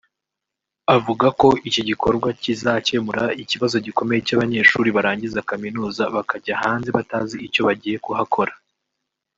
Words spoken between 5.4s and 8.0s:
kaminuza bakajya hanze batazi icyo bagiye